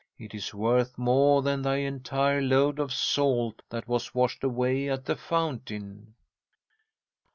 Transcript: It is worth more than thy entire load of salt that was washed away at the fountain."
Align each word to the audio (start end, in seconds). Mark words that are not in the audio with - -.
It 0.17 0.33
is 0.33 0.51
worth 0.51 0.97
more 0.97 1.43
than 1.43 1.61
thy 1.61 1.75
entire 1.75 2.41
load 2.41 2.79
of 2.79 2.91
salt 2.91 3.61
that 3.69 3.87
was 3.87 4.15
washed 4.15 4.43
away 4.43 4.89
at 4.89 5.05
the 5.05 5.15
fountain." 5.15 6.15